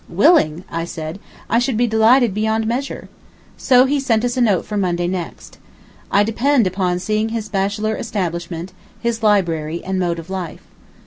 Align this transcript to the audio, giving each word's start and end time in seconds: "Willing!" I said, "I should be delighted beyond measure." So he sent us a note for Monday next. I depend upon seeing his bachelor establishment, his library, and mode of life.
"Willing!" 0.09 0.63
I 0.71 0.83
said, 0.83 1.19
"I 1.47 1.59
should 1.59 1.77
be 1.77 1.85
delighted 1.85 2.33
beyond 2.33 2.65
measure." 2.65 3.07
So 3.55 3.85
he 3.85 3.99
sent 3.99 4.25
us 4.25 4.35
a 4.35 4.41
note 4.41 4.65
for 4.65 4.75
Monday 4.75 5.05
next. 5.05 5.59
I 6.11 6.23
depend 6.23 6.65
upon 6.65 6.97
seeing 6.97 7.29
his 7.29 7.49
bachelor 7.49 7.95
establishment, 7.95 8.73
his 8.99 9.21
library, 9.21 9.83
and 9.83 9.99
mode 9.99 10.17
of 10.17 10.27
life. 10.31 10.63